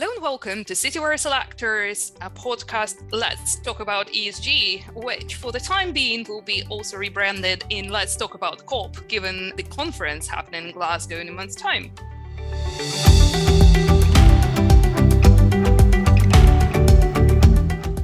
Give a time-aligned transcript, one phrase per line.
[0.00, 5.58] Hello and welcome to Citywire Selectors, a podcast Let's Talk About ESG, which for the
[5.58, 10.66] time being will be also rebranded in Let's Talk About COP, given the conference happening
[10.66, 11.90] in Glasgow in a month's time.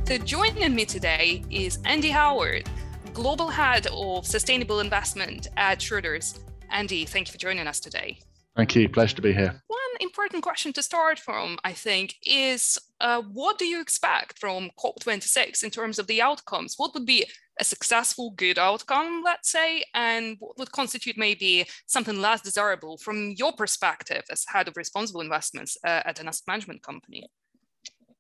[0.09, 2.69] So joining me today is Andy Howard,
[3.13, 6.41] Global Head of Sustainable Investment at Schroders.
[6.73, 8.19] Andy, thank you for joining us today.
[8.57, 8.89] Thank you.
[8.89, 9.63] Pleasure to be here
[10.01, 15.63] important question to start from, I think, is uh, what do you expect from COP26
[15.63, 16.75] in terms of the outcomes?
[16.77, 17.27] What would be
[17.61, 23.33] a successful, good outcome, let's say, and what would constitute maybe something less desirable from
[23.37, 27.29] your perspective as head of responsible investments uh, at an asset management company?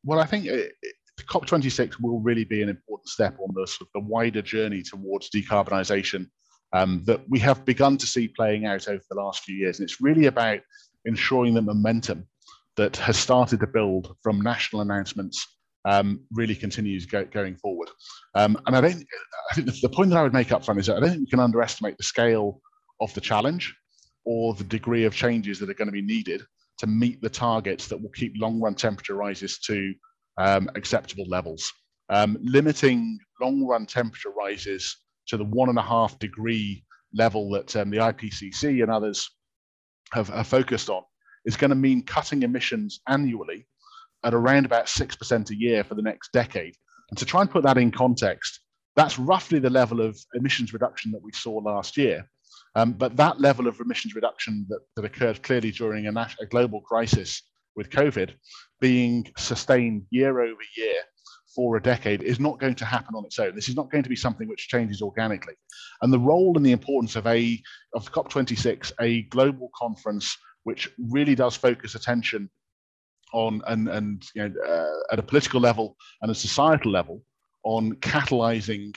[0.04, 3.88] Well, I think it, it, COP26 will really be an important step on the, sort
[3.88, 6.28] of the wider journey towards decarbonisation
[6.72, 9.78] um, that we have begun to see playing out over the last few years.
[9.78, 10.60] And it's really about
[11.04, 12.26] ensuring that momentum
[12.76, 15.46] that has started to build from national announcements
[15.84, 17.90] um, really continues go, going forward.
[18.34, 19.04] Um, and I don't,
[19.50, 21.20] I think the point that I would make up front is that I don't think
[21.20, 22.60] we can underestimate the scale
[23.00, 23.74] of the challenge
[24.24, 26.42] or the degree of changes that are going to be needed
[26.78, 29.94] to meet the targets that will keep long run temperature rises to
[30.38, 31.70] um, acceptable levels.
[32.08, 34.96] Um, limiting long run temperature rises
[35.28, 39.30] to the one and a half degree level that um, the IPCC and others
[40.12, 41.02] have, have focused on
[41.44, 43.66] is going to mean cutting emissions annually
[44.24, 46.74] at around about 6% a year for the next decade.
[47.10, 48.60] And to try and put that in context,
[48.96, 52.28] that's roughly the level of emissions reduction that we saw last year.
[52.76, 56.48] Um, but that level of emissions reduction that, that occurred clearly during a, national, a
[56.48, 57.42] global crisis
[57.76, 58.30] with COVID
[58.80, 61.02] being sustained year over year
[61.54, 63.54] for a decade is not going to happen on its own.
[63.54, 65.54] This is not going to be something which changes organically.
[66.02, 67.60] And the role and the importance of a
[67.94, 72.50] of COP26, a global conference which really does focus attention
[73.32, 77.22] on and and you know uh, at a political level and a societal level
[77.64, 78.94] on catalyzing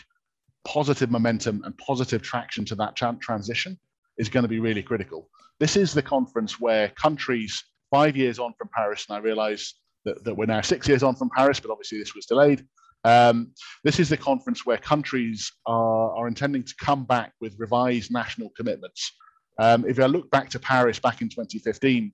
[0.66, 3.77] positive momentum and positive traction to that transition
[4.17, 5.30] is going to be really critical.
[5.59, 9.73] This is the conference where countries five years on from Paris, and I realize
[10.05, 12.65] that, that we're now six years on from Paris, but obviously this was delayed.
[13.03, 13.52] Um,
[13.83, 18.49] this is the conference where countries are, are intending to come back with revised national
[18.58, 19.11] commitments.
[19.59, 22.11] Um, if I look back to Paris back in 2015,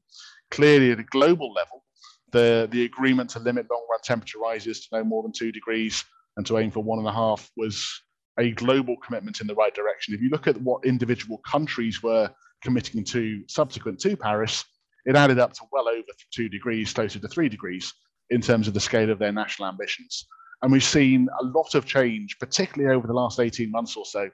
[0.51, 1.83] clearly at a global level,
[2.31, 6.03] the, the agreement to limit long run temperature rises to no more than two degrees
[6.37, 8.01] and to aim for one and a half was
[8.39, 10.13] a global commitment in the right direction.
[10.13, 12.29] If you look at what individual countries were
[12.63, 14.65] committing to subsequent to Paris,
[15.05, 17.93] it added up to well over two degrees, closer to three degrees
[18.29, 20.25] in terms of the scale of their national ambitions.
[20.61, 24.29] And we've seen a lot of change, particularly over the last 18 months or so,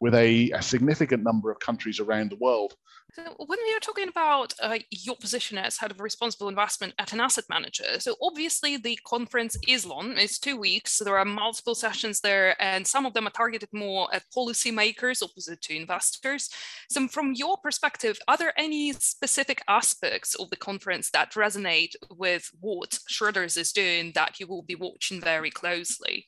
[0.00, 2.74] with a, a significant number of countries around the world
[3.14, 7.12] so when we are talking about uh, your position as head of responsible investment at
[7.12, 11.24] an asset manager, so obviously the conference is long, it's two weeks, so there are
[11.24, 16.48] multiple sessions there, and some of them are targeted more at policymakers opposite to investors.
[16.88, 22.50] So from your perspective, are there any specific aspects of the conference that resonate with
[22.60, 26.26] what Schroders is doing that you will be watching very closely?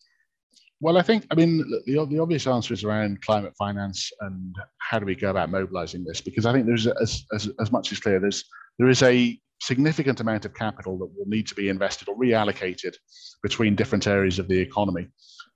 [0.80, 4.98] Well, I think, I mean, the, the obvious answer is around climate finance and how
[4.98, 6.20] do we go about mobilizing this?
[6.20, 8.44] Because I think there's, as, as, as much as clear, there's,
[8.78, 12.94] there is a significant amount of capital that will need to be invested or reallocated
[13.42, 15.08] between different areas of the economy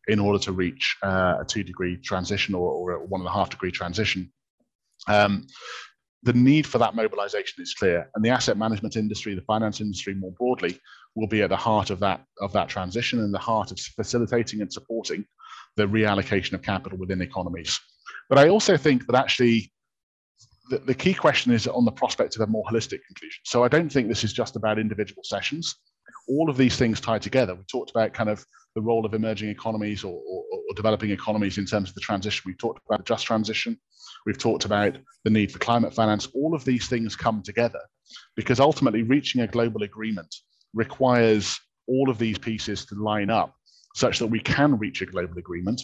[0.07, 3.33] in order to reach uh, a two degree transition or, or, a one and a
[3.33, 4.33] half degree transition.
[5.09, 5.47] Um,
[6.25, 10.15] the need for that mobilization is clear, and the asset management industry, the finance industry
[10.15, 10.79] more broadly,
[11.15, 14.61] will be at the heart of that of that transition and the heart of facilitating
[14.61, 15.25] and supporting
[15.77, 17.79] the reallocation of capital within economies.
[18.29, 19.73] But I also think that actually
[20.71, 23.41] the, the key question is on the prospect of a more holistic conclusion.
[23.45, 25.75] So I don't think this is just about individual sessions.
[26.29, 27.55] All of these things tie together.
[27.55, 31.59] We talked about kind of the role of emerging economies or, or, or developing economies
[31.59, 32.43] in terms of the transition.
[32.45, 33.79] We've talked about the just transition.
[34.27, 36.29] We've talked about the need for climate finance.
[36.35, 37.81] All of these things come together
[38.37, 40.35] because ultimately reaching a global agreement
[40.75, 43.55] requires all of these pieces to line up
[43.95, 45.83] such that we can reach a global agreement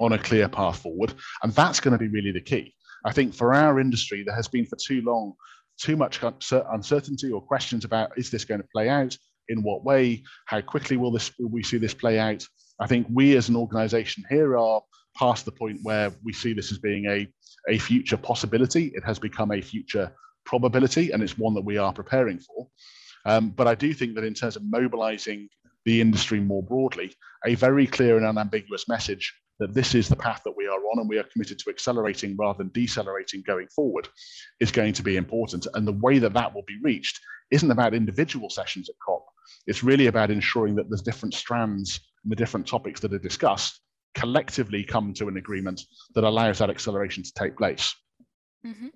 [0.00, 1.14] on a clear path forward.
[1.42, 2.74] And that's going to be really the key.
[3.04, 5.34] I think for our industry, there has been for too long
[5.80, 9.16] too much uncertainty or questions about is this going to play out?
[9.48, 10.22] In what way?
[10.46, 12.46] How quickly will this will we see this play out?
[12.80, 14.80] I think we as an organization here are
[15.16, 17.28] past the point where we see this as being a,
[17.68, 18.92] a future possibility.
[18.94, 20.12] It has become a future
[20.44, 22.68] probability, and it's one that we are preparing for.
[23.26, 25.48] Um, but I do think that in terms of mobilizing
[25.84, 27.14] the industry more broadly,
[27.46, 30.98] a very clear and unambiguous message that this is the path that we are on
[30.98, 34.08] and we are committed to accelerating rather than decelerating going forward
[34.60, 35.66] is going to be important.
[35.74, 37.20] And the way that that will be reached
[37.50, 39.24] isn't about individual sessions at COP,
[39.66, 43.80] It's really about ensuring that there's different strands and the different topics that are discussed
[44.14, 45.82] collectively come to an agreement
[46.14, 47.94] that allows that acceleration to take place.
[48.66, 48.88] Mm-hmm.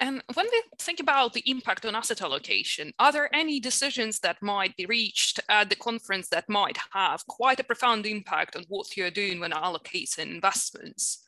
[0.00, 4.42] And when we think about the impact on asset allocation, are there any decisions that
[4.42, 8.96] might be reached at the conference that might have quite a profound impact on what
[8.96, 11.24] you're doing when allocating investments?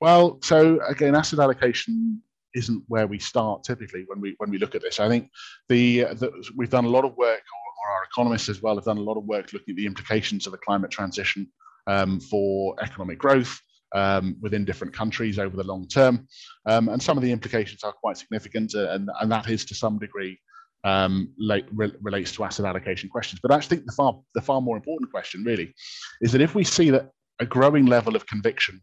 [0.00, 2.20] Well, so again, asset allocation
[2.54, 4.98] isn't where we start typically when we when we look at this.
[4.98, 5.30] I think
[5.68, 8.84] the, the we've done a lot of work, or, or, our economists as well have
[8.84, 11.46] done a lot of work looking at the implications of the climate transition
[11.88, 13.60] um, for economic growth
[13.94, 16.28] um, within different countries over the long term,
[16.66, 19.74] um, and some of the implications are quite significant, uh, and, and that is to
[19.74, 20.38] some degree
[20.84, 23.40] um, late, re relates to asset allocation questions.
[23.42, 25.74] But I think the far the far more important question really
[26.20, 28.80] is that if we see that a growing level of conviction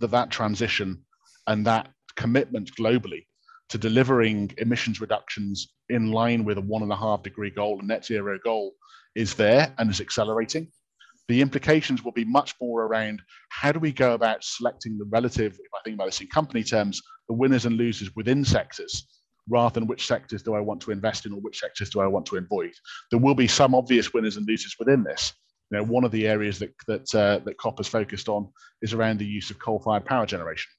[0.00, 1.04] that that transition
[1.46, 3.26] and that commitment globally
[3.68, 7.84] to delivering emissions reductions in line with a one and a half degree goal, a
[7.84, 8.72] net zero goal,
[9.14, 10.66] is there and is accelerating.
[11.30, 15.52] The implications will be much more around how do we go about selecting the relative,
[15.52, 19.06] if I think about this in company terms, the winners and losers within sectors,
[19.48, 22.06] rather than which sectors do I want to invest in or which sectors do I
[22.06, 22.72] want to avoid.
[23.10, 25.32] There will be some obvious winners and losers within this.
[25.70, 28.48] You know, one of the areas that that uh, that COP has focused on
[28.82, 30.70] is around the use of coal-fired power generation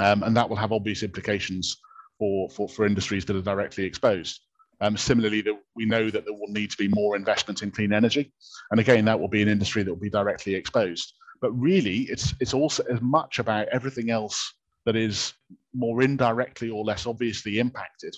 [0.00, 1.76] um, and that will have obvious implications
[2.18, 4.40] for, for, for industries that are directly exposed.
[4.80, 5.44] Um, similarly,
[5.76, 8.32] we know that there will need to be more investment in clean energy,
[8.70, 11.12] and again, that will be an industry that will be directly exposed.
[11.42, 14.54] But really, it's it's also as much about everything else
[14.86, 15.34] that is
[15.74, 18.16] more indirectly or less obviously impacted,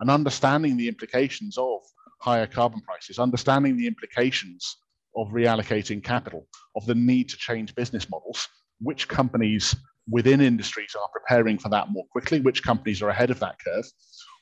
[0.00, 1.80] and understanding the implications of
[2.20, 4.76] higher carbon prices, understanding the implications
[5.16, 8.48] of reallocating capital, of the need to change business models,
[8.80, 9.74] which companies
[10.10, 13.84] within industries are preparing for that more quickly, which companies are ahead of that curve,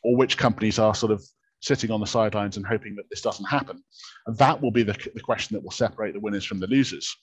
[0.03, 1.23] or which companies are sort of
[1.61, 3.83] sitting on the sidelines and hoping that this doesn't happen.
[4.27, 7.15] And that will be the, the question that will separate the winners from the losers.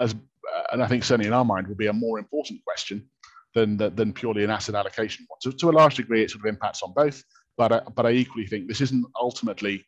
[0.00, 3.08] As, uh, and I think certainly in our mind will be a more important question
[3.54, 5.38] than, than purely an asset allocation one.
[5.42, 7.22] To, to a large degree, it sort of impacts on both,
[7.56, 9.84] but, uh, but I equally think this isn't ultimately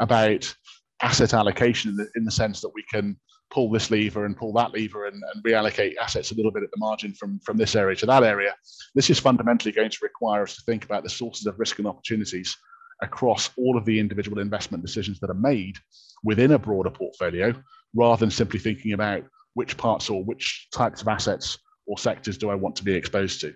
[0.00, 0.54] about
[1.02, 3.16] asset allocation in the, in the sense that we can
[3.50, 6.70] pull this lever and pull that lever and, and, reallocate assets a little bit at
[6.70, 8.54] the margin from, from this area to that area.
[8.94, 11.88] This is fundamentally going to require us to think about the sources of risk and
[11.88, 12.54] opportunities
[13.02, 15.76] across all of the individual investment decisions that are made
[16.24, 17.54] within a broader portfolio,
[17.94, 19.22] rather than simply thinking about
[19.54, 23.40] which parts or which types of assets or sectors do I want to be exposed
[23.40, 23.54] to.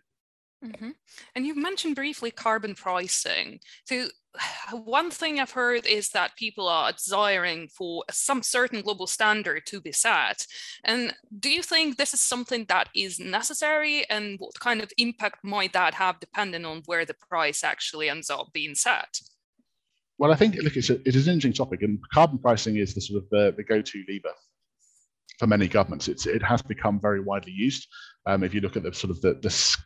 [0.65, 0.91] Mm-hmm.
[1.35, 3.59] And you've mentioned briefly carbon pricing.
[3.85, 4.07] So,
[4.73, 9.81] one thing I've heard is that people are desiring for some certain global standard to
[9.81, 10.47] be set.
[10.85, 14.09] And do you think this is something that is necessary?
[14.09, 18.31] And what kind of impact might that have depending on where the price actually ends
[18.31, 19.21] up being set?
[20.23, 22.95] Well, I think look, it's, a, it is an interesting topic, and carbon pricing is
[22.95, 24.31] the sort of the, the go-to lever
[25.41, 26.07] for many governments.
[26.07, 27.89] It's, it has become very widely used.
[28.25, 29.77] Um, if you look at the sort of the, the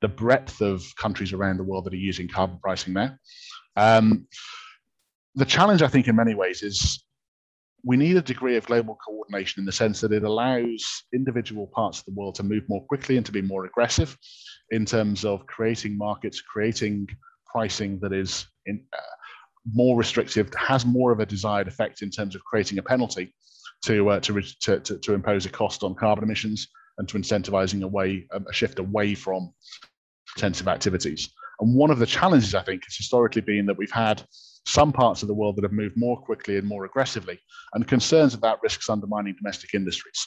[0.00, 3.14] the breadth of countries around the world that are using carbon pricing now.
[3.76, 4.26] Um,
[5.34, 7.04] the challenge, I think, in many ways is
[7.84, 11.98] we need a degree of global coordination in the sense that it allows individual parts
[11.98, 14.16] of the world to move more quickly and to be more aggressive
[14.70, 17.06] in terms of creating markets, creating
[17.52, 19.00] pricing that is in, uh,
[19.70, 23.34] more restrictive, has more of a desired effect in terms of creating a penalty
[23.84, 27.82] to, uh, to, to, to, to impose a cost on carbon emissions and to incentivizing
[27.82, 29.52] away a shift away from
[30.36, 31.30] intensive activities.
[31.60, 34.22] And one of the challenges, I think, has historically been that we've had
[34.66, 37.38] some parts of the world that have moved more quickly and more aggressively,
[37.74, 40.26] and concerns about risks undermining domestic industries.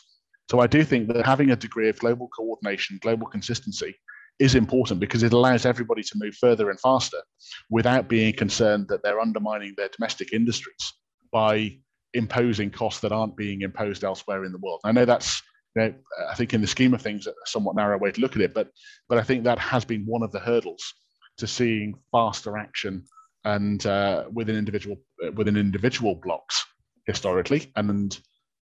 [0.49, 3.95] So I do think that having a degree of global coordination, global consistency
[4.39, 7.21] is important because it allows everybody to move further and faster
[7.69, 10.93] without being concerned that they're undermining their domestic industries
[11.31, 11.77] by
[12.13, 14.81] imposing costs that aren't being imposed elsewhere in the world.
[14.83, 15.41] I know that's
[15.75, 15.93] you know,
[16.29, 18.53] I think in the scheme of things, a somewhat narrow way to look at it,
[18.53, 18.69] but
[19.09, 20.93] but I think that has been one of the hurdles
[21.37, 23.03] to seeing faster action
[23.43, 24.97] and uh, within individual
[25.35, 26.65] within individual blocks
[27.05, 28.17] historically, and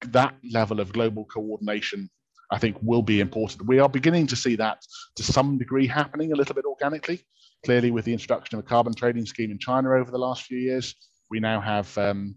[0.08, 2.08] that level of global coordination,
[2.50, 3.66] I think, will be important.
[3.66, 4.82] We are beginning to see that
[5.16, 7.24] to some degree happening a little bit organically.
[7.64, 10.58] Clearly, with the introduction of a carbon trading scheme in China over the last few
[10.58, 10.94] years,
[11.30, 12.34] we now have um,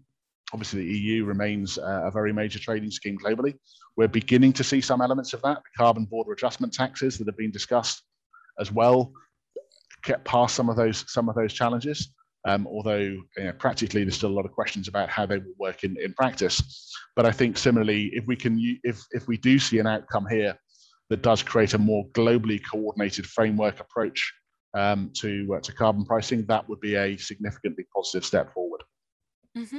[0.52, 3.54] obviously the EU remains a very major trading scheme globally.
[3.96, 5.62] We're beginning to see some elements of that.
[5.76, 8.02] Carbon border adjustment taxes that have been discussed
[8.60, 9.12] as well
[10.04, 12.14] get past some of those some of those challenges.
[12.46, 15.54] Um, although you know, practically there's still a lot of questions about how they will
[15.58, 16.92] work in, in practice.
[17.16, 20.54] But I think similarly, if we can, if if we do see an outcome here
[21.10, 24.32] that does create a more globally coordinated framework approach
[24.74, 28.82] um, to uh, to carbon pricing, that would be a significantly positive step forward.
[29.56, 29.78] Mm-hmm.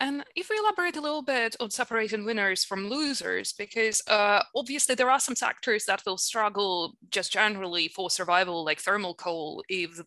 [0.00, 4.94] And if we elaborate a little bit on separating winners from losers, because uh, obviously
[4.94, 10.00] there are some sectors that will struggle just generally for survival, like thermal coal, if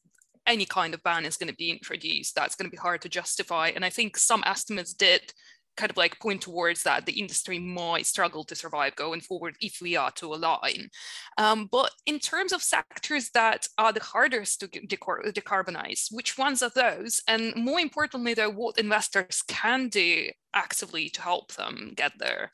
[0.48, 3.10] any kind of ban is going to be introduced, that's going to be hard to
[3.10, 3.72] justify.
[3.76, 5.34] And I think some estimates did
[5.76, 9.80] kind of like point towards that the industry might struggle to survive going forward if
[9.82, 10.90] we are to align.
[11.38, 16.72] Um, but in terms of sectors that are the hardest to decarbonize, which ones are
[16.76, 17.22] those?
[17.28, 22.52] And more importantly, though, what investors can do actively to help them get there?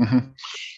[0.00, 0.30] Mm-hmm.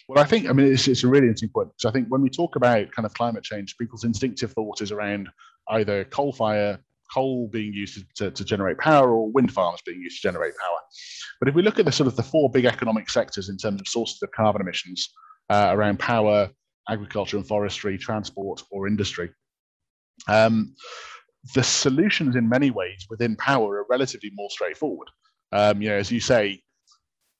[0.09, 1.69] Well, I think, I mean, it's, it's a really interesting point.
[1.77, 4.91] So I think when we talk about kind of climate change, people's instinctive thought is
[4.91, 5.29] around
[5.69, 6.79] either coal fire,
[7.13, 10.79] coal being used to, to, generate power or wind farms being used to generate power.
[11.39, 13.79] But if we look at the sort of the four big economic sectors in terms
[13.79, 15.09] of sources of carbon emissions
[15.49, 16.49] uh, around power,
[16.89, 19.29] agriculture and forestry, transport, or industry,
[20.27, 20.73] um,
[21.53, 25.07] the solutions in many ways within power are relatively more straightforward.
[25.51, 26.61] Um, you know, as you say,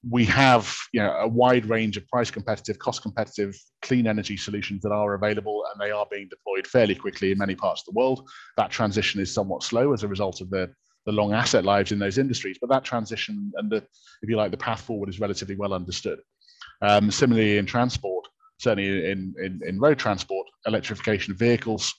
[0.10, 4.82] we have you know a wide range of price competitive, cost competitive, clean energy solutions
[4.82, 7.98] that are available, and they are being deployed fairly quickly in many parts of the
[7.98, 8.28] world.
[8.58, 10.70] That transition is somewhat slow as a result of the
[11.06, 14.52] the long asset lives in those industries, but that transition and the, if you like,
[14.52, 16.20] the path forward is relatively well understood.
[16.82, 18.28] Um, similarly, in transport,
[18.60, 21.94] certainly in, in, in road transport, electrification of vehicles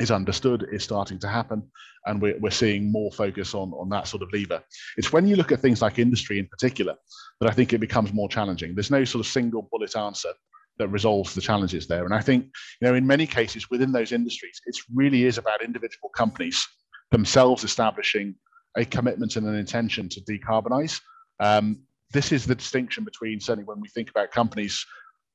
[0.00, 1.62] is understood, is starting to happen,
[2.06, 4.62] and we're, we're seeing more focus on, on that sort of lever.
[4.96, 6.94] It's when you look at things like industry in particular
[7.40, 8.74] that I think it becomes more challenging.
[8.74, 10.30] There's no sort of single bullet answer
[10.78, 12.04] that resolves the challenges there.
[12.04, 12.44] And I think,
[12.80, 16.66] you know, in many cases within those industries, it really is about individual companies
[17.12, 18.34] themselves establishing
[18.76, 21.00] a commitment and an intention to decarbonize.
[21.38, 21.82] Um,
[22.12, 24.84] this is the distinction between certainly when we think about companies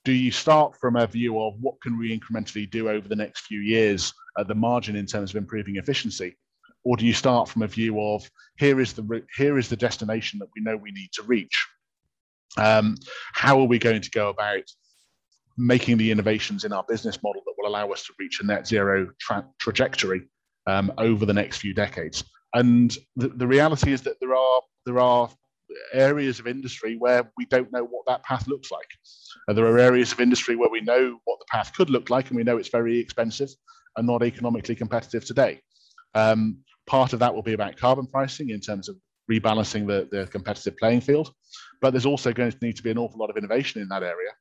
[0.09, 3.41] do you start from a view of what can we incrementally do over the next
[3.41, 6.35] few years at the margin in terms of improving efficiency?
[6.83, 10.39] Or do you start from a view of here is the here is the destination
[10.39, 11.67] that we know we need to reach?
[12.57, 12.95] Um,
[13.33, 14.63] how are we going to go about
[15.59, 18.65] making the innovations in our business model that will allow us to reach a net
[18.65, 20.23] zero tra- trajectory
[20.65, 22.23] um, over the next few decades?
[22.55, 25.29] And the, the reality is that there are there are
[25.93, 28.87] areas of industry where we don't know what that path looks like.
[29.47, 32.27] And there are areas of industry where we know what the path could look like,
[32.27, 33.49] and we know it's very expensive
[33.97, 35.61] and not economically competitive today.
[36.15, 38.95] Um, part of that will be about carbon pricing in terms of
[39.31, 41.31] rebalancing the, the competitive playing field.
[41.81, 44.03] But there's also going to need to be an awful lot of innovation in that
[44.03, 44.31] area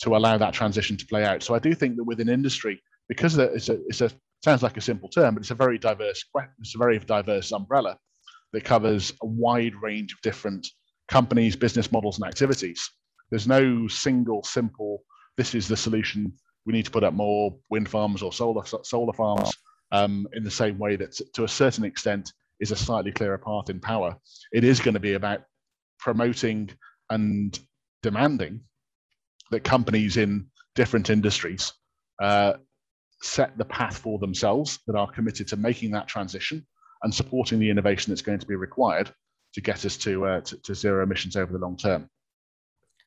[0.00, 1.42] to allow that transition to play out.
[1.42, 4.10] So I do think that within industry, because it's a, it's a
[4.44, 6.24] sounds like a simple term, but it's a very diverse
[6.60, 7.98] it's a very diverse umbrella
[8.52, 10.66] that covers a wide range of different
[11.08, 12.90] companies, business models, and activities.
[13.30, 15.02] There's no single simple,
[15.36, 16.32] this is the solution.
[16.66, 19.52] We need to put up more wind farms or solar, solar farms
[19.92, 23.70] um, in the same way that, to a certain extent, is a slightly clearer path
[23.70, 24.16] in power.
[24.52, 25.42] It is going to be about
[25.98, 26.70] promoting
[27.10, 27.58] and
[28.02, 28.60] demanding
[29.50, 31.72] that companies in different industries
[32.20, 32.54] uh,
[33.22, 36.66] set the path for themselves that are committed to making that transition
[37.02, 39.10] and supporting the innovation that's going to be required
[39.54, 42.08] to get us to, uh, to, to, zero emissions over the long term.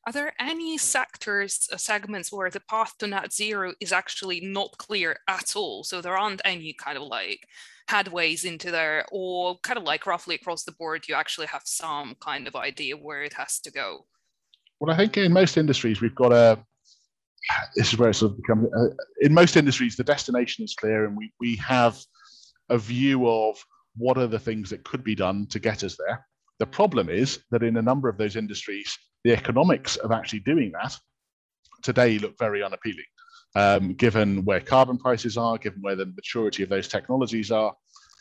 [0.08, 4.76] Are there any sectors, uh, segments where the path to net zero is actually not
[4.78, 5.84] clear at all?
[5.84, 7.48] So there aren't any kind of like
[7.90, 12.16] headways into there, or kind of like roughly across the board, you actually have some
[12.20, 14.06] kind of idea where it has to go?
[14.80, 16.58] Well, I think in most industries, we've got a
[17.76, 18.90] this is where it sort of becomes uh,
[19.22, 22.00] in most industries the destination is clear and we we have
[22.70, 23.58] a view of
[23.96, 26.26] what are the things that could be done to get us there
[26.62, 30.72] the problem is that in a number of those industries, the economics of actually doing
[30.74, 30.96] that
[31.82, 33.10] today look very unappealing,
[33.56, 37.74] um, given where carbon prices are, given where the maturity of those technologies are.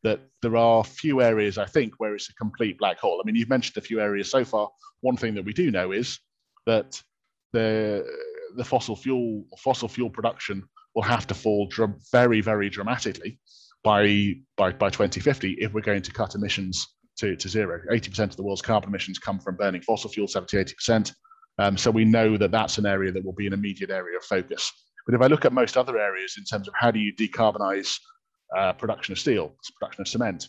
[0.05, 3.21] That there are few areas, I think, where it's a complete black hole.
[3.23, 4.71] I mean, you've mentioned a few areas so far.
[5.03, 6.19] One thing that we do know is
[6.65, 6.99] that
[7.53, 8.07] the
[8.57, 13.39] the fossil fuel fossil fuel production will have to fall dr- very, very dramatically
[13.83, 16.87] by by by 2050 if we're going to cut emissions
[17.21, 17.81] to, to zero.
[17.91, 21.13] 80% of the world's carbon emissions come from burning fossil fuel, 70, 80%.
[21.59, 24.25] Um, so we know that that's an area that will be an immediate area of
[24.25, 24.73] focus.
[25.07, 27.99] But if I look at most other areas in terms of how do you decarbonize
[28.57, 30.49] uh, production of steel, production of cement,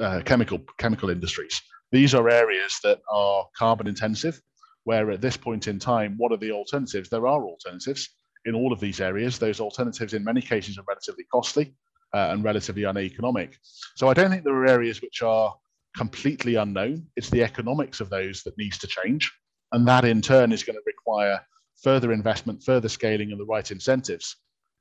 [0.00, 1.60] uh, chemical chemical industries,
[1.92, 4.40] these are areas that are carbon intensive.
[4.84, 7.10] Where at this point in time, what are the alternatives?
[7.10, 8.08] There are alternatives
[8.46, 9.38] in all of these areas.
[9.38, 11.74] Those alternatives, in many cases, are relatively costly
[12.14, 13.58] uh, and relatively uneconomic.
[13.96, 15.54] So I don't think there are areas which are
[15.96, 17.06] completely unknown.
[17.16, 19.32] It's the economics of those that needs to change.
[19.72, 21.40] And that in turn is going to require
[21.82, 24.36] further investment, further scaling, and the right incentives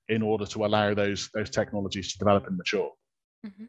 [0.10, 2.92] in order to allow those, those technologies to develop and mature.
[3.46, 3.66] Mm-hmm.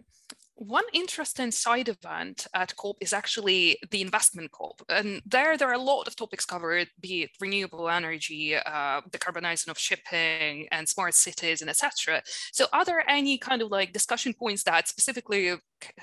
[0.60, 4.82] One interesting side event at COP is actually the investment COP.
[4.88, 9.68] And there, there are a lot of topics covered, be it renewable energy, uh, decarbonizing
[9.68, 12.22] of shipping and smart cities and etc.
[12.50, 15.54] So are there any kind of like discussion points that specifically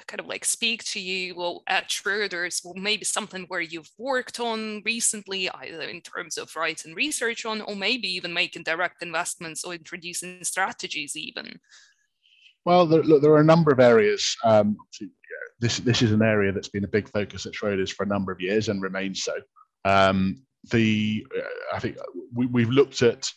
[0.07, 4.39] kind of like speak to you well, at Schroders, or maybe something where you've worked
[4.39, 9.65] on recently, either in terms of writing research on, or maybe even making direct investments
[9.65, 11.59] or introducing strategies even?
[12.65, 14.35] Well, there, look, there are a number of areas.
[14.43, 14.75] Um,
[15.59, 18.31] this this is an area that's been a big focus at Schroders for a number
[18.31, 19.33] of years and remains so.
[19.85, 20.41] Um,
[20.71, 21.97] the uh, I think
[22.33, 23.29] we, we've looked at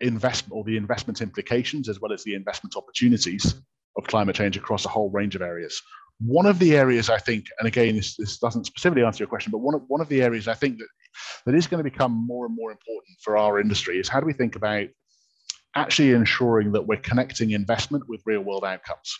[0.00, 3.54] investment or the investment implications as well as the investment opportunities
[3.96, 5.80] of climate change across a whole range of areas.
[6.20, 9.50] One of the areas I think, and again, this, this doesn't specifically answer your question,
[9.50, 10.88] but one of, one of the areas I think that,
[11.46, 14.26] that is going to become more and more important for our industry is how do
[14.26, 14.86] we think about
[15.74, 19.18] actually ensuring that we're connecting investment with real world outcomes.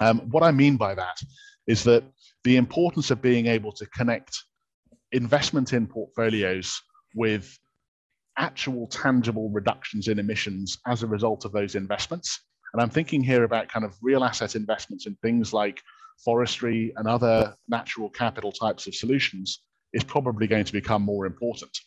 [0.00, 1.20] Um, what I mean by that
[1.66, 2.04] is that
[2.44, 4.42] the importance of being able to connect
[5.12, 6.80] investment in portfolios
[7.14, 7.56] with
[8.38, 12.40] actual tangible reductions in emissions as a result of those investments.
[12.72, 15.82] And I'm thinking here about kind of real asset investments in things like
[16.24, 21.78] forestry and other natural capital types of solutions is probably going to become more important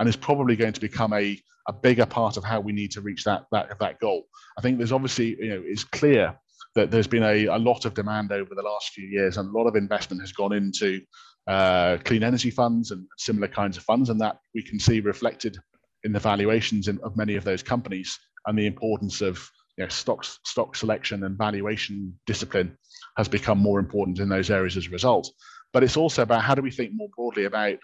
[0.00, 1.38] and is probably going to become a,
[1.68, 4.24] a bigger part of how we need to reach that, that, that goal.
[4.58, 6.34] I think there's obviously, you know, it's clear
[6.74, 9.58] that there's been a, a lot of demand over the last few years and a
[9.58, 11.00] lot of investment has gone into
[11.46, 15.58] uh, clean energy funds and similar kinds of funds, and that we can see reflected
[16.04, 19.88] in the valuations in, of many of those companies and the importance of you know,
[19.88, 22.76] stock, stock selection and valuation discipline
[23.16, 25.30] has become more important in those areas as a result.
[25.72, 27.78] But it's also about how do we think more broadly about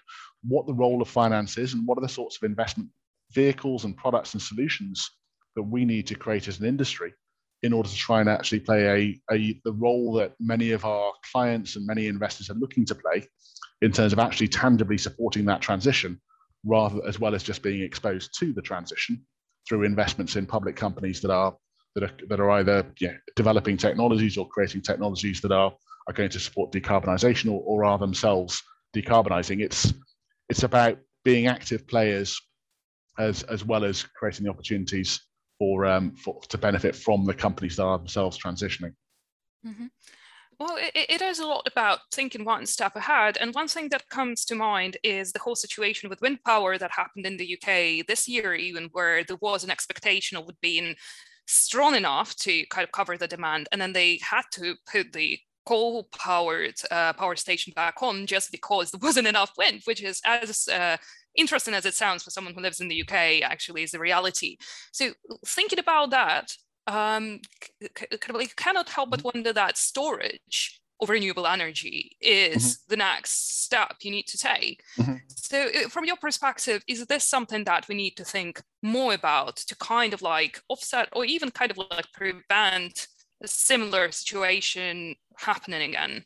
[0.47, 2.89] what the role of finance is and what are the sorts of investment
[3.31, 5.09] vehicles and products and solutions
[5.55, 7.13] that we need to create as an industry
[7.63, 11.11] in order to try and actually play a, a the role that many of our
[11.31, 13.27] clients and many investors are looking to play
[13.81, 16.19] in terms of actually tangibly supporting that transition
[16.65, 19.21] rather as well as just being exposed to the transition
[19.67, 21.55] through investments in public companies that are
[21.95, 22.85] that are, that are either
[23.35, 25.73] developing technologies or creating technologies that are,
[26.07, 28.61] are going to support decarbonisation or, or are themselves
[28.95, 29.61] decarbonising.
[29.61, 29.93] It's
[30.49, 32.39] it's about being active players
[33.19, 35.21] as as well as creating the opportunities
[35.59, 38.93] for um for, to benefit from the companies that are themselves transitioning.
[39.65, 39.87] Mm-hmm.
[40.59, 43.37] Well, it, it is a lot about thinking one step ahead.
[43.39, 46.91] And one thing that comes to mind is the whole situation with wind power that
[46.91, 50.95] happened in the UK this year, even where there was an expectation of it being
[51.45, 53.67] strong enough to kind of cover the demand.
[53.71, 58.51] And then they had to put the coal powered uh, power station back on just
[58.51, 60.97] because there wasn't enough wind, which is as uh,
[61.35, 64.57] interesting as it sounds for someone who lives in the UK, actually is the reality.
[64.91, 65.11] So
[65.45, 66.51] thinking about that,
[66.87, 67.41] um,
[67.81, 69.29] you cannot help but mm-hmm.
[69.33, 72.89] wonder that storage of renewable energy is mm-hmm.
[72.89, 74.81] the next step you need to take.
[74.97, 75.15] Mm-hmm.
[75.35, 79.57] So, uh, from your perspective, is this something that we need to think more about
[79.57, 83.07] to kind of like offset or even kind of like prevent
[83.41, 86.25] a similar situation happening again?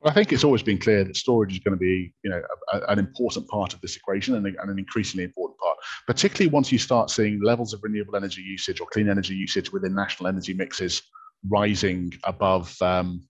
[0.00, 2.40] Well, I think it's always been clear that storage is going to be, you know,
[2.72, 6.70] a, an important part of this equation and, and, an increasingly important part, particularly once
[6.70, 10.54] you start seeing levels of renewable energy usage or clean energy usage within national energy
[10.54, 11.02] mixes
[11.48, 13.26] rising above um,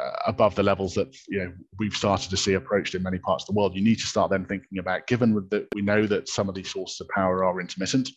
[0.00, 3.44] uh, above the levels that you know we've started to see approached in many parts
[3.44, 3.74] of the world.
[3.74, 6.70] You need to start then thinking about, given that we know that some of these
[6.70, 8.08] sources of power are intermittent,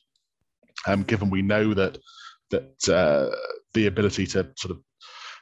[0.88, 1.98] um, given we know that
[2.52, 3.36] that uh,
[3.74, 4.80] the ability to sort of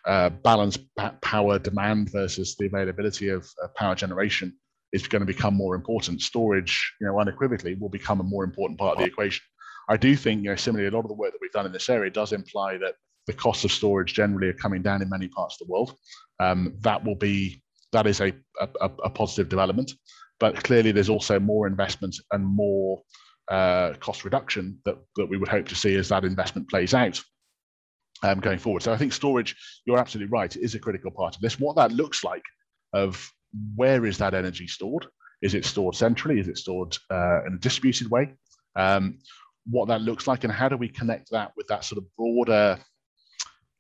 [0.06, 0.78] uh, balance
[1.22, 4.54] power demand versus the availability of uh, power generation
[4.94, 6.22] is going to become more important.
[6.22, 9.44] Storage, you know, unequivocally will become a more important part of the equation.
[9.90, 11.72] I do think, you know, similarly, a lot of the work that we've done in
[11.72, 12.96] this area does imply that
[13.28, 15.96] the costs of storage generally are coming down in many parts of the world.
[16.40, 19.92] Um, that will be that is a, a, a, positive development,
[20.40, 23.02] but clearly there's also more investment and more
[23.50, 27.22] uh, cost reduction that, that we would hope to see as that investment plays out
[28.24, 28.84] um, going forward.
[28.84, 29.56] So I think storage,
[29.86, 31.60] you're absolutely right, is a critical part of this.
[31.60, 32.44] What that looks like
[32.94, 33.32] of
[33.76, 35.08] where is that energy stored?
[35.42, 36.40] Is it stored centrally?
[36.40, 38.34] Is it stored uh, in a distributed way?
[38.76, 39.20] Um,
[39.66, 42.80] what that looks like and how do we connect that with that sort of broader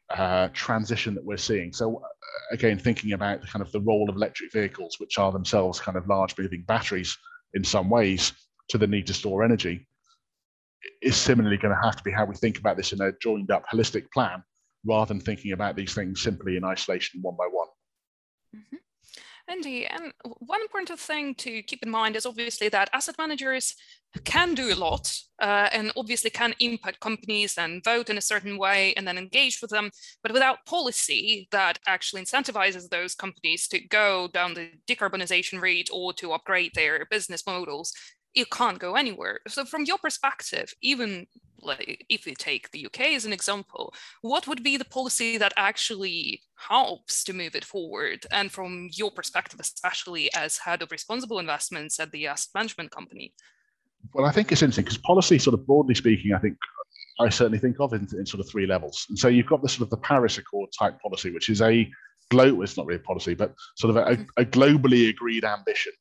[0.10, 1.71] uh, transition that we're seeing.
[1.73, 2.08] So uh,
[2.51, 5.97] again, thinking about the kind of the role of electric vehicles, which are themselves kind
[5.97, 7.17] of large moving batteries
[7.54, 8.34] in some ways,
[8.69, 9.88] to the need to store energy
[11.01, 13.51] is similarly going to have to be how we think about this in a joined
[13.51, 14.43] up holistic plan
[14.85, 17.67] rather than thinking about these things simply in isolation one by one.
[18.55, 18.77] Mm-hmm.
[19.47, 23.75] Andy, and one important thing to keep in mind is obviously that asset managers
[24.23, 28.57] can do a lot uh, and obviously can impact companies and vote in a certain
[28.57, 29.89] way and then engage with them.
[30.21, 36.13] But without policy that actually incentivizes those companies to go down the decarbonization route or
[36.13, 37.93] to upgrade their business models,
[38.33, 39.39] you can't go anywhere.
[39.47, 41.27] So, from your perspective, even
[41.61, 45.53] like if we take the UK as an example, what would be the policy that
[45.57, 48.25] actually helps to move it forward?
[48.31, 53.33] And from your perspective, especially as head of responsible investments at the asset management company?
[54.13, 56.57] Well, I think it's interesting because policy, sort of broadly speaking, I think
[57.19, 59.05] I certainly think of in, in, sort of three levels.
[59.09, 61.89] And so you've got the sort of the Paris Accord type policy, which is a
[62.29, 65.93] global, it's not really a policy, but sort of a, a globally agreed ambition,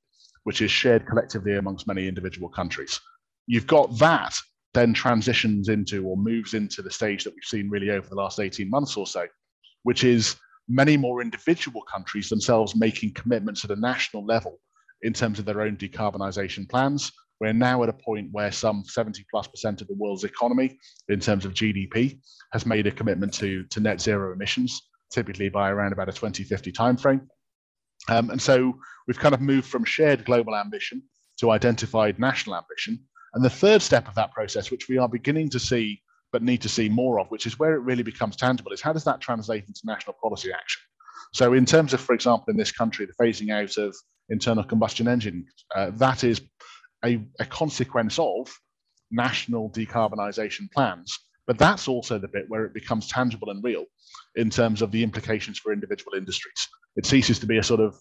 [0.44, 3.00] which is shared collectively amongst many individual countries.
[3.46, 4.34] You've got that
[4.72, 8.38] then transitions into or moves into the stage that we've seen really over the last
[8.38, 9.26] 18 months or so,
[9.82, 10.36] which is
[10.68, 14.58] many more individual countries themselves making commitments at a national level
[15.02, 17.10] in terms of their own decarbonisation plans.
[17.40, 21.20] We're now at a point where some 70 plus percent of the world's economy, in
[21.20, 22.20] terms of GDP,
[22.52, 26.70] has made a commitment to, to net zero emissions, typically by around about a 2050
[26.70, 27.26] timeframe.
[28.08, 31.02] Um, and so we've kind of moved from shared global ambition
[31.38, 32.98] to identified national ambition.
[33.34, 36.62] And the third step of that process, which we are beginning to see but need
[36.62, 39.20] to see more of, which is where it really becomes tangible, is how does that
[39.20, 40.80] translate into national policy action?
[41.32, 43.96] So, in terms of, for example, in this country, the phasing out of
[44.28, 46.40] internal combustion engines, uh, that is
[47.04, 48.52] a, a consequence of
[49.10, 51.18] national decarbonisation plans.
[51.46, 53.86] But that's also the bit where it becomes tangible and real
[54.36, 56.68] in terms of the implications for individual industries.
[56.96, 58.00] It ceases to be a sort of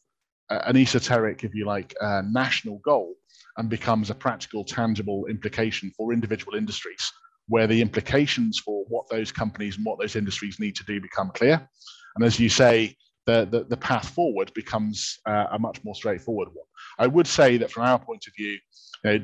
[0.50, 3.14] an esoteric, if you like, uh, national goal
[3.58, 7.12] and becomes a practical, tangible implication for individual industries,
[7.48, 11.32] where the implications for what those companies and what those industries need to do become
[11.34, 11.68] clear.
[12.16, 16.48] And as you say, the, the, the path forward becomes uh, a much more straightforward
[16.48, 16.66] one.
[16.98, 18.58] I would say that from our point of view,
[19.04, 19.20] you know,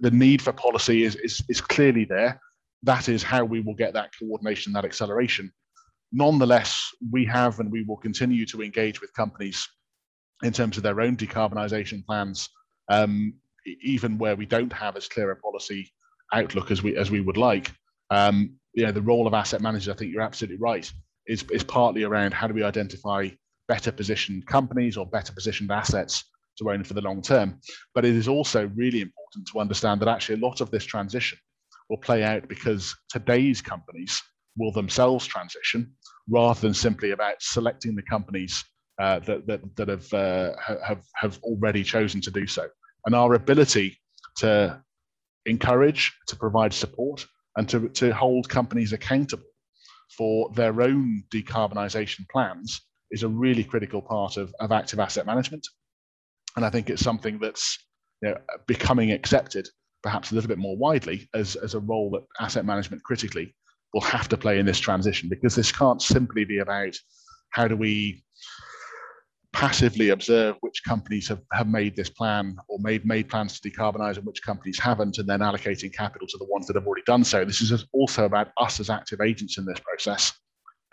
[0.00, 2.40] the need for policy is, is, is clearly there.
[2.82, 5.52] That is how we will get that coordination, that acceleration.
[6.12, 9.66] Nonetheless, we have and we will continue to engage with companies
[10.42, 12.48] in terms of their own decarbonisation plans
[12.90, 13.34] um,
[13.82, 15.90] even where we don't have as clear a policy
[16.32, 17.72] outlook as we as we would like.
[18.10, 20.90] Um, you know, the role of asset managers, I think you're absolutely right,
[21.26, 23.28] is, is partly around how do we identify
[23.68, 26.24] better positioned companies or better positioned assets
[26.58, 27.60] to own for the long term.
[27.94, 31.38] But it is also really important to understand that actually a lot of this transition
[31.88, 34.22] will play out because today's companies
[34.56, 35.92] will themselves transition
[36.30, 38.64] rather than simply about selecting the companies
[39.00, 40.52] uh, that, that, that have, uh,
[40.86, 42.66] have, have already chosen to do so
[43.06, 43.98] and our ability
[44.36, 44.82] to
[45.46, 49.44] encourage, to provide support, and to, to hold companies accountable
[50.16, 55.66] for their own decarbonisation plans is a really critical part of, of active asset management.
[56.56, 57.78] And I think it's something that's
[58.22, 59.68] you know, becoming accepted
[60.02, 63.54] perhaps a little bit more widely as, as a role that asset management critically
[63.92, 66.94] will have to play in this transition because this can't simply be about
[67.50, 68.22] how do we
[69.52, 74.16] passively observe which companies have, have made this plan or made made plans to decarbonize
[74.16, 77.24] and which companies haven't, and then allocating capital to the ones that have already done
[77.24, 77.44] so.
[77.44, 80.32] This is also about us as active agents in this process,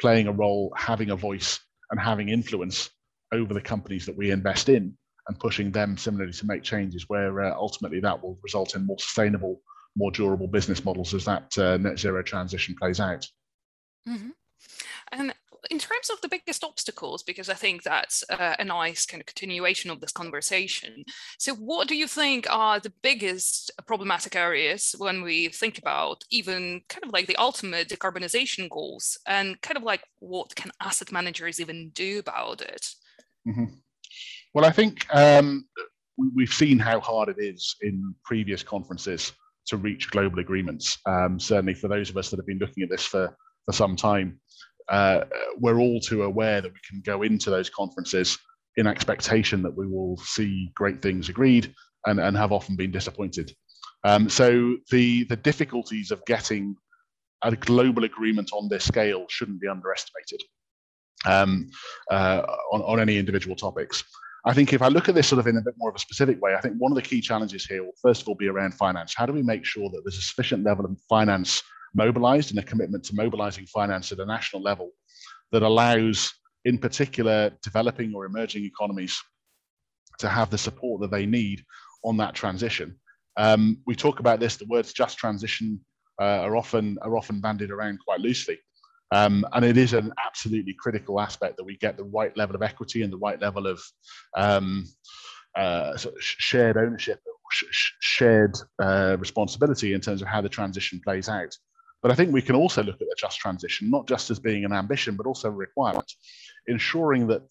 [0.02, 1.60] playing a role, having a voice,
[1.92, 2.90] and having influence
[3.32, 7.44] over the companies that we invest in, and pushing them similarly to make changes where
[7.44, 9.62] uh, ultimately that will result in more sustainable,
[9.98, 13.28] more durable business models as that uh, net zero transition plays out.
[14.08, 14.30] Mm-hmm.
[15.12, 15.34] And
[15.72, 19.26] in terms of the biggest obstacles, because I think that's uh, a nice kind of
[19.26, 21.04] continuation of this conversation.
[21.40, 26.82] So, what do you think are the biggest problematic areas when we think about even
[26.90, 31.60] kind of like the ultimate decarbonization goals and kind of like what can asset managers
[31.60, 32.88] even do about it?
[33.48, 33.66] Mm-hmm.
[34.54, 35.68] Well, I think um,
[36.36, 39.34] we've seen how hard it is in previous conferences
[39.68, 40.98] to reach global agreements.
[41.06, 43.96] Um, certainly, for those of us that have been looking at this for, for some
[43.96, 44.40] time,
[44.90, 45.26] uh,
[45.60, 48.38] we're all too aware that we can go into those conferences
[48.78, 51.74] in expectation that we will see great things agreed
[52.06, 53.52] and, and have often been disappointed.
[54.04, 56.76] Um, so the, the difficulties of getting
[57.44, 60.42] a global agreement on this scale shouldn't be underestimated
[61.26, 61.68] um,
[62.12, 64.04] uh, on, on any individual topics.
[64.46, 66.00] I think if I look at this sort of in a bit more of a
[66.00, 68.48] specific way, I think one of the key challenges here will first of all be
[68.48, 69.14] around finance.
[69.16, 71.62] How do we make sure that there's a sufficient level of finance
[71.96, 74.92] mobilized and a commitment to mobilizing finance at a national level
[75.52, 76.34] that allows,
[76.66, 79.18] in particular, developing or emerging economies
[80.20, 81.64] to have the support that they need
[82.04, 82.96] on that transition.
[83.38, 85.80] Um, we talk about this, the words just transition
[86.20, 88.58] uh, are often are often bandied around quite loosely.
[89.12, 92.62] Um, and it is an absolutely critical aspect that we get the right level of
[92.62, 93.82] equity and the right level of
[94.36, 94.86] um,
[95.56, 97.20] uh, sort of shared ownership,
[97.52, 101.56] sh- shared uh, responsibility in terms of how the transition plays out.
[102.02, 104.66] But I think we can also look at the just transition, not just as being
[104.66, 106.12] an ambition, but also a requirement,
[106.68, 107.44] ensuring that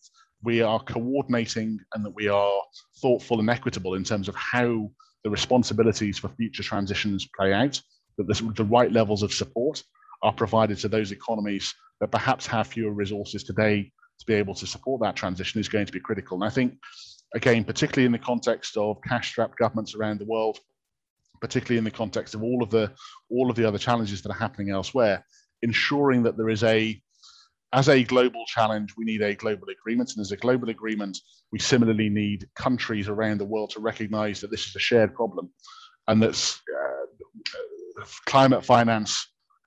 [0.42, 2.62] we are coordinating and that we are
[3.00, 4.88] thoughtful and equitable in terms of how
[5.24, 7.80] the responsibilities for future transitions play out,
[8.18, 9.82] that there's the right levels of support
[10.22, 14.66] are provided to those economies that perhaps have fewer resources today to be able to
[14.66, 16.36] support that transition is going to be critical.
[16.36, 16.74] And I think,
[17.34, 20.58] again, particularly in the context of cash-strapped governments around the world,
[21.40, 22.92] particularly in the context of all of the
[23.28, 25.24] all of the other challenges that are happening elsewhere,
[25.62, 27.00] ensuring that there is a
[27.72, 30.12] as a global challenge, we need a global agreement.
[30.16, 31.18] And as a global agreement,
[31.52, 35.50] we similarly need countries around the world to recognize that this is a shared problem
[36.08, 39.26] and that uh, climate finance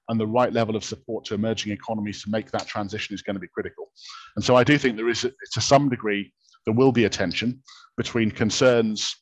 [0.09, 3.35] and the right level of support to emerging economies to make that transition is going
[3.35, 3.91] to be critical.
[4.35, 6.33] And so I do think there is, to some degree,
[6.65, 7.61] there will be a tension
[7.95, 9.15] between concerns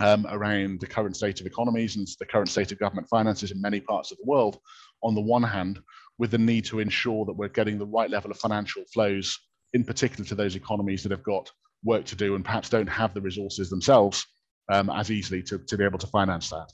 [0.00, 3.60] um, around the current state of economies and the current state of government finances in
[3.60, 4.58] many parts of the world,
[5.02, 5.80] on the one hand,
[6.18, 9.38] with the need to ensure that we're getting the right level of financial flows,
[9.74, 11.50] in particular to those economies that have got
[11.84, 14.26] work to do and perhaps don't have the resources themselves
[14.72, 16.70] um, as easily to, to be able to finance that.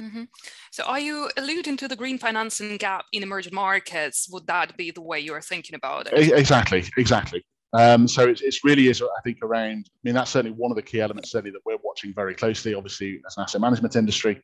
[0.00, 0.24] Mm-hmm.
[0.70, 4.28] So, are you alluding to the green financing gap in emerging markets?
[4.32, 6.32] Would that be the way you're thinking about it?
[6.32, 7.44] Exactly, exactly.
[7.74, 9.86] Um, so it, it really is, I think, around.
[9.88, 12.74] I mean, that's certainly one of the key elements, certainly that we're watching very closely.
[12.74, 14.42] Obviously, as an asset management industry,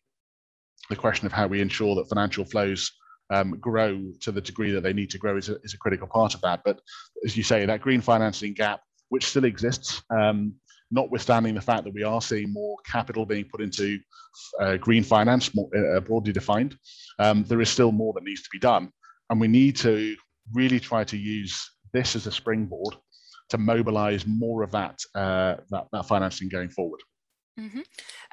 [0.89, 2.91] the question of how we ensure that financial flows
[3.31, 6.07] um, grow to the degree that they need to grow is a, is a critical
[6.07, 6.61] part of that.
[6.65, 6.81] But
[7.25, 8.81] as you say, that green financing gap,
[9.11, 10.55] which still exists, um,
[10.91, 13.99] notwithstanding the fact that we are seeing more capital being put into
[14.61, 16.77] uh, green finance, more uh, broadly defined,
[17.19, 18.91] um, there is still more that needs to be done.
[19.31, 20.17] And we need to
[20.55, 22.97] really try to use this as a springboard
[23.51, 27.01] to mobilize more of that, uh, that, that financing going forward.
[27.59, 27.81] Mm-hmm.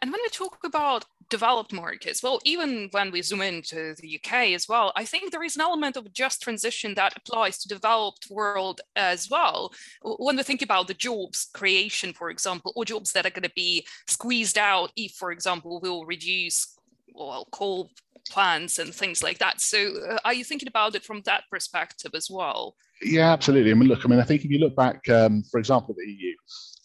[0.01, 4.53] And when we talk about developed markets, well, even when we zoom into the UK
[4.53, 8.27] as well, I think there is an element of just transition that applies to developed
[8.29, 9.73] world as well.
[10.03, 13.51] When we think about the jobs creation, for example, or jobs that are going to
[13.55, 16.75] be squeezed out if, for example, we'll reduce
[17.13, 17.91] well, coal
[18.29, 19.61] plants and things like that.
[19.61, 22.75] So, uh, are you thinking about it from that perspective as well?
[23.01, 23.71] Yeah, absolutely.
[23.71, 26.09] I mean, look, I mean, I think if you look back, um, for example, the
[26.09, 26.33] EU,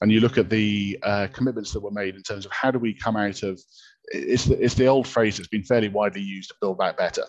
[0.00, 2.78] and you look at the uh, commitments that were made in terms of how do
[2.78, 3.60] we come out of
[4.10, 7.24] it's the, it's the old phrase that's been fairly widely used to build back better.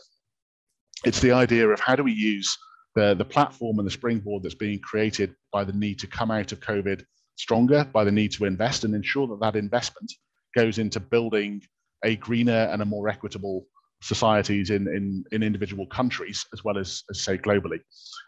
[1.05, 2.57] It's the idea of how do we use
[2.95, 6.51] the, the platform and the springboard that's being created by the need to come out
[6.51, 7.03] of COVID
[7.35, 10.11] stronger, by the need to invest and ensure that that investment
[10.55, 11.61] goes into building
[12.03, 13.65] a greener and a more equitable
[14.01, 17.79] societies in, in, in individual countries as well as, as say globally.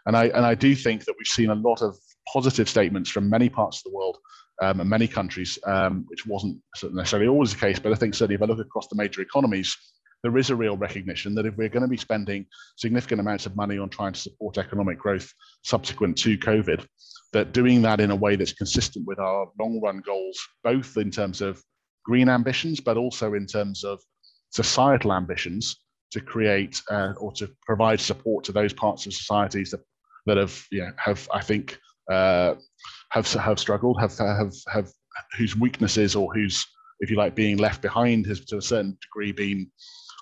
[0.06, 1.96] And I, and I do think that we've seen a lot of
[2.32, 4.18] positive statements from many parts of the world
[4.62, 6.60] um, many countries, um, which wasn't
[6.92, 7.78] necessarily always the case.
[7.78, 9.76] But I think certainly if I look across the major economies,
[10.22, 13.56] there is a real recognition that if we're going to be spending significant amounts of
[13.56, 15.30] money on trying to support economic growth
[15.62, 16.86] subsequent to COVID,
[17.34, 21.10] that doing that in a way that's consistent with our long run goals, both in
[21.10, 21.62] terms of
[22.04, 24.00] green ambitions, but also in terms of
[24.50, 25.76] societal ambitions
[26.12, 29.80] to create uh, or to provide support to those parts of societies that,
[30.26, 31.78] that have, you know, have, I think,
[32.10, 32.54] uh,
[33.10, 34.88] have have struggled, have have have
[35.36, 36.66] whose weaknesses or whose,
[37.00, 39.70] if you like, being left behind has to a certain degree been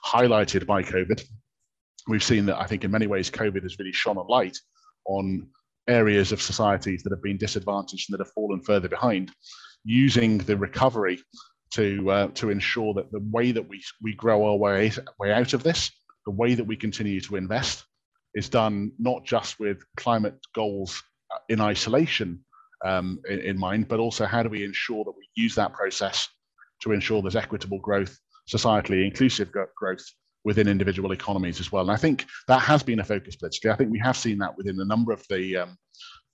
[0.04, 1.22] highlighted by COVID.
[2.08, 4.58] We've seen that I think in many ways COVID has really shone a light
[5.06, 5.48] on
[5.88, 9.32] areas of societies that have been disadvantaged and that have fallen further behind,
[9.84, 11.18] using the recovery
[11.72, 15.54] to uh, to ensure that the way that we we grow our way way out
[15.54, 15.90] of this,
[16.26, 17.84] the way that we continue to invest,
[18.34, 21.02] is done not just with climate goals
[21.52, 22.40] in isolation
[22.84, 26.28] um, in, in, mind, but also how do we ensure that we use that process
[26.82, 28.18] to ensure there's equitable growth,
[28.52, 30.04] societally inclusive growth
[30.44, 31.82] within individual economies as well.
[31.82, 33.70] And I think that has been a focus politically.
[33.70, 35.76] I think we have seen that within a number of the, um,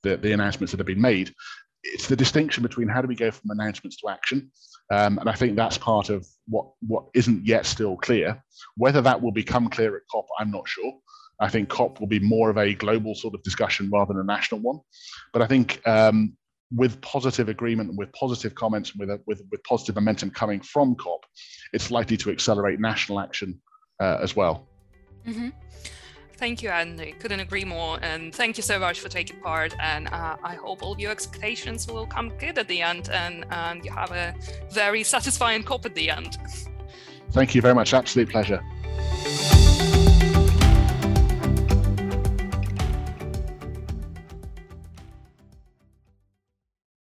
[0.02, 1.34] the, the announcements that have been made.
[1.82, 4.50] It's the distinction between how do we go from announcements to action,
[4.90, 8.42] um, and I think that's part of what what isn't yet still clear.
[8.76, 10.92] Whether that will become clear at COP, I'm not sure.
[11.40, 14.24] I think COP will be more of a global sort of discussion rather than a
[14.24, 14.80] national one.
[15.32, 16.36] But I think um,
[16.74, 20.60] with positive agreement and with positive comments and with, a, with, with positive momentum coming
[20.60, 21.24] from COP,
[21.72, 23.60] it's likely to accelerate national action
[24.00, 24.66] uh, as well.
[25.26, 25.50] Mm-hmm.
[26.38, 27.12] Thank you, Andy.
[27.18, 27.98] Couldn't agree more.
[28.00, 29.74] And thank you so much for taking part.
[29.80, 33.84] And uh, I hope all your expectations will come good at the end and, and
[33.84, 34.34] you have a
[34.70, 36.38] very satisfying COP at the end.
[37.32, 37.92] Thank you very much.
[37.92, 38.62] Absolute pleasure.